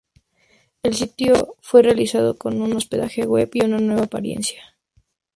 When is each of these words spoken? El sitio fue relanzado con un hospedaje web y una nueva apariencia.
El 0.81 0.95
sitio 0.95 1.57
fue 1.61 1.83
relanzado 1.83 2.35
con 2.35 2.59
un 2.59 2.73
hospedaje 2.75 3.21
web 3.23 3.51
y 3.53 3.63
una 3.63 3.77
nueva 3.77 4.05
apariencia. 4.05 4.63